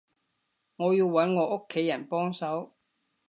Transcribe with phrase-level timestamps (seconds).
[0.77, 2.73] 我要揾我屋企人幫手